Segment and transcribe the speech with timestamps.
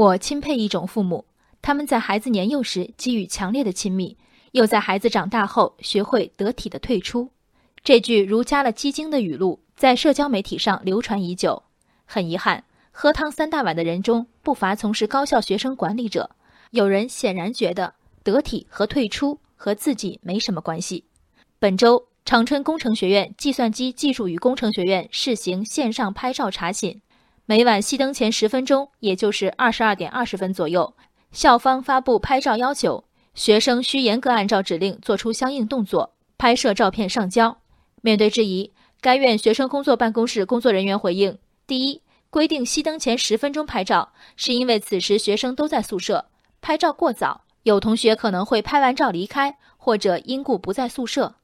[0.00, 1.26] 我钦佩一种父母，
[1.60, 4.16] 他们在孩子年幼时给予强烈的亲密，
[4.52, 7.28] 又在孩子长大后学会得体的退出。
[7.84, 11.62] 这句如加了鸡精的语录，在社交媒体上流传已久。
[12.06, 16.30] 很遗憾，喝汤三大碗的人中不乏从事高校学生管理者。
[16.70, 17.92] 有人显然觉得
[18.24, 21.04] 得体和退出和自己没什么关系。
[21.58, 27.02] 本周，长春工程学院计算机技术与工程学院试行线上拍照查寝。
[27.50, 30.94] 每晚熄灯前十分钟，也就是二十二点二十分左右，
[31.32, 33.02] 校方发布拍照要求，
[33.34, 37.58] 学生需严格按照指令做出相应动作，拍摄照片上交。
[38.02, 46.26] 面对质疑，该院学生工作办公室工作人员回应：第一，规定熄灯前十分钟拍照，是因为此时学生都在宿舍，
[46.62, 51.34] 拍照过早，有同学可能会拍完照离开，或者因故不在宿舍。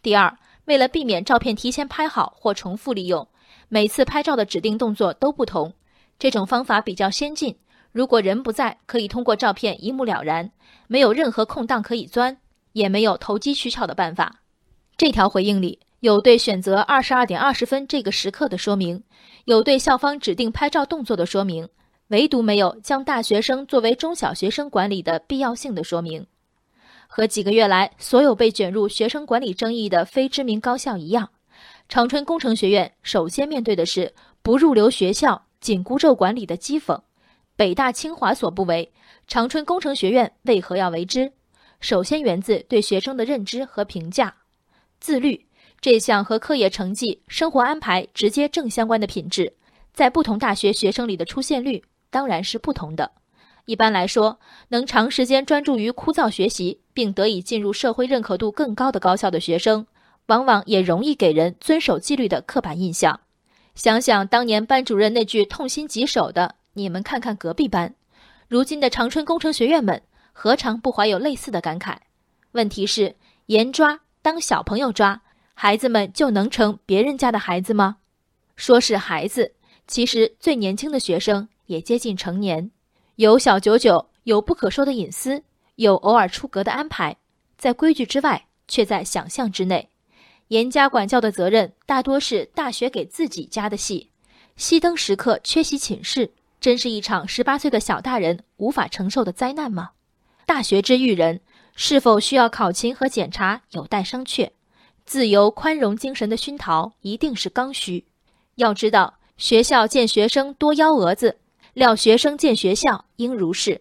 [0.00, 3.26] 第二，为了避免照片提前拍好或重复利用。
[3.70, 5.72] 每次拍照的指定动作都不同，
[6.18, 7.56] 这种方法比较先进。
[7.90, 10.50] 如果人不在，可以通过照片一目了然，
[10.86, 12.36] 没有任何空档可以钻，
[12.72, 14.42] 也没有投机取巧的办法。
[14.96, 19.02] 这条回应里有对选择二十二点二十分这个时刻的说明，
[19.46, 21.66] 有对校方指定拍照动作的说明，
[22.08, 26.26] 唯独没有将大学生作为中小学生管理的必要性的说明。
[27.08, 31.30] 和几个月来所有被卷入学生管理争议的非知名高校一样。
[31.88, 37.00] 长春工程学院首先面对的是不入流学校紧箍咒管理的讥讽，
[37.56, 38.92] 北大清华所不为，
[39.26, 41.32] 长春工程学院为何要为之？
[41.80, 44.34] 首先源自对学生的认知和评价，
[45.00, 45.46] 自律
[45.80, 49.52] 这项和课业成绩、生活安排直接正相关的品质，
[49.94, 53.10] 在不同大学学生里的出现率当然是不同的。
[53.68, 59.86] 一般来说，能长时间专注于枯燥学习，并得以进入社会认可度更高的高校的学生。
[60.28, 63.20] 往往也容易给人遵守纪律的刻板印象。
[63.74, 67.94] 想想当年班主任那句痛心疾首的“你们看看隔壁班”，
[68.48, 70.02] 如今的长春工程学院们
[70.32, 71.98] 何尝不怀有类似的感慨？
[72.52, 75.20] 问题是，严抓当小朋友抓，
[75.52, 77.98] 孩子们就能成别人家的孩子吗？
[78.56, 79.52] 说是孩子，
[79.86, 82.70] 其实最年轻的学生也接近成年，
[83.18, 85.42] 有小九九，有不可说的隐私，
[85.74, 87.16] 有偶尔出格的安排，
[87.56, 89.88] 在规矩之外，却在想象之内。
[90.46, 94.08] 严加管教的责任大多是大学给自己加的戏，
[94.56, 96.30] 熄灯时刻缺席寝室，
[96.60, 99.90] 真是一场十八岁的小大人无法承受的灾难吗？
[100.46, 101.40] 大学之育人，
[101.74, 104.48] 是否需要考勤和检查，有待商榷。
[105.04, 108.06] 自由宽容精神的熏陶，一定是刚需。
[108.54, 111.38] 要知道，学校见学生多幺蛾子，
[111.78, 113.80] 料学生建学校应如是。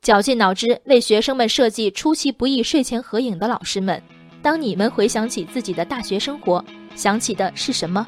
[0.00, 4.00] 绞尽脑汁为学生们设计出其不意睡前合影的老师们。
[4.40, 6.64] 当你们回想起自己的大学生活，
[6.94, 8.06] 想起的是什么？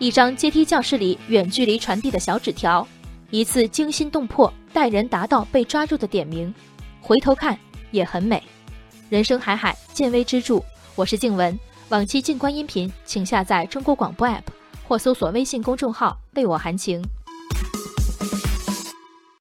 [0.00, 2.86] 一张阶梯教室里远距离传递的小纸条，
[3.30, 6.52] 一次惊心动魄带人达到被抓住的点名，
[7.00, 7.56] 回头看
[7.92, 8.42] 也很美。
[9.08, 10.60] 人生海海，见微知著。
[10.96, 11.56] 我是静文，
[11.90, 14.42] 往期静观音频，请下载中国广播 app
[14.88, 17.00] 或搜索微信公众号“为我含情”。